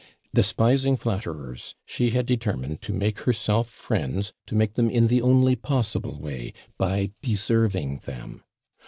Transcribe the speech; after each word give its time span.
Despising 0.33 0.97
flatterers, 0.97 1.75
she 1.85 2.09
had 2.09 2.25
determined 2.25 2.81
to 2.81 2.91
make 2.91 3.19
herself 3.19 3.69
friends 3.69 4.33
to 4.47 4.55
make 4.55 4.73
them 4.73 4.89
in 4.89 5.05
the 5.05 5.21
only 5.21 5.55
possible 5.55 6.19
way 6.19 6.53
by 6.79 7.11
deserving 7.21 7.99
them. 8.05 8.43